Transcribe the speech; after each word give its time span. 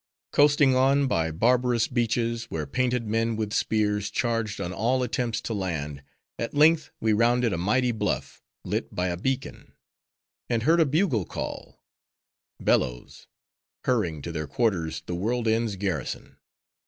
Coasting 0.31 0.75
on 0.75 1.05
by 1.05 1.29
barbarous 1.29 1.87
beaches, 1.87 2.45
where 2.45 2.65
painted 2.65 3.05
men, 3.07 3.35
with 3.35 3.53
spears, 3.53 4.09
charged 4.09 4.59
on 4.59 4.73
all 4.73 5.03
attempts 5.03 5.39
to 5.41 5.53
land, 5.53 6.01
at 6.39 6.55
length 6.55 6.89
we 6.99 7.13
rounded 7.13 7.53
a 7.53 7.57
mighty 7.59 7.91
bluff, 7.91 8.41
lit 8.65 8.95
by 8.95 9.09
a 9.09 9.15
beacon; 9.15 9.73
and 10.49 10.63
heard 10.63 10.79
a 10.79 10.87
bugle 10.87 11.23
call:—Bello's! 11.25 13.27
hurrying 13.83 14.23
to 14.23 14.31
their 14.31 14.47
quarters, 14.47 15.03
the 15.05 15.13
World 15.13 15.47
End's 15.47 15.75
garrison. 15.75 16.37